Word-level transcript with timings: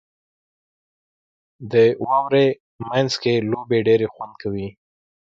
•د 1.71 1.73
واورې 2.05 2.45
مینځ 2.87 3.11
کې 3.23 3.33
لوبې 3.51 3.79
ډېرې 3.87 4.07
خوند 4.13 4.33
کوي. 4.41 4.67